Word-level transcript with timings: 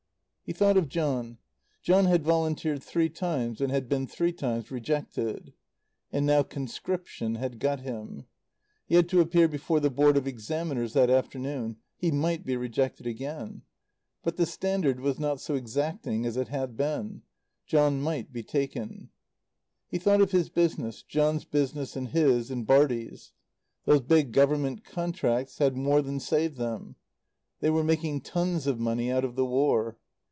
He 0.43 0.53
thought 0.53 0.75
of 0.75 0.89
John. 0.89 1.37
John 1.81 2.07
had 2.07 2.25
volunteered 2.25 2.83
three 2.83 3.07
times 3.07 3.61
and 3.61 3.71
had 3.71 3.87
been 3.87 4.05
three 4.05 4.33
times 4.33 4.69
rejected. 4.69 5.53
And 6.11 6.25
now 6.25 6.43
conscription 6.43 7.35
had 7.35 7.57
got 7.57 7.79
him. 7.79 8.25
He 8.85 8.95
had 8.95 9.07
to 9.11 9.21
appear 9.21 9.47
before 9.47 9.79
the 9.79 9.89
Board 9.89 10.17
of 10.17 10.27
Examiners 10.27 10.91
that 10.91 11.09
afternoon. 11.09 11.77
He 11.95 12.11
might 12.11 12.43
be 12.43 12.57
rejected 12.57 13.07
again. 13.07 13.61
But 14.23 14.35
the 14.35 14.45
standard 14.45 14.99
was 14.99 15.19
not 15.19 15.39
so 15.39 15.55
exacting 15.55 16.25
as 16.25 16.35
it 16.35 16.49
had 16.49 16.75
been 16.75 17.21
John 17.65 18.01
might 18.01 18.33
be 18.33 18.43
taken. 18.43 19.09
He 19.87 19.97
thought 19.99 20.19
of 20.19 20.31
his 20.31 20.49
business 20.49 21.01
John's 21.01 21.45
business 21.45 21.95
and 21.95 22.09
his, 22.09 22.51
and 22.51 22.67
Bartie's. 22.67 23.31
Those 23.85 24.01
big 24.01 24.33
Government 24.33 24.83
contracts 24.83 25.59
had 25.59 25.77
more 25.77 26.01
than 26.01 26.19
saved 26.19 26.57
them. 26.57 26.97
They 27.61 27.69
were 27.69 27.85
making 27.85 28.19
tons 28.21 28.67
of 28.67 28.81
money 28.81 29.09
out 29.09 29.23
of 29.23 29.37
the 29.37 29.45
War. 29.45 29.95